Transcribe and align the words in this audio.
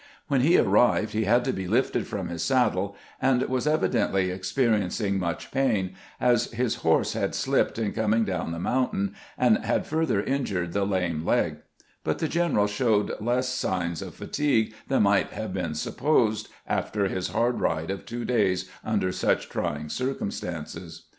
When 0.29 0.41
he 0.41 0.57
arrived 0.57 1.13
he 1.13 1.25
had 1.25 1.45
to 1.45 1.53
be 1.53 1.67
lifted 1.67 2.07
from 2.07 2.29
his 2.29 2.41
saddle, 2.41 2.95
and 3.21 3.39
was 3.43 3.67
evidently 3.67 4.31
experiencing 4.31 5.19
much 5.19 5.51
pain, 5.51 5.93
as 6.19 6.51
his 6.53 6.77
horse 6.77 7.13
had 7.13 7.35
slipped 7.35 7.77
in 7.77 7.91
coming 7.91 8.23
down 8.25 8.51
the 8.51 8.57
mountain, 8.57 9.13
and 9.37 9.59
had 9.63 9.85
further 9.85 10.19
injured 10.23 10.73
the 10.73 10.87
lame 10.87 11.23
leg; 11.23 11.57
but 12.03 12.17
the 12.17 12.27
general 12.27 12.65
showed 12.65 13.13
less 13.21 13.49
signs 13.49 14.01
of 14.01 14.15
fatigue 14.15 14.73
than 14.87 15.03
might 15.03 15.33
have 15.33 15.53
been 15.53 15.75
sup 15.75 15.97
posed 15.97 16.47
after 16.65 17.07
his 17.07 17.27
hard 17.27 17.59
ride 17.59 17.91
of 17.91 18.03
two 18.07 18.25
days 18.25 18.67
under 18.83 19.11
such 19.11 19.49
trying 19.49 19.87
circumstances. 19.87 21.05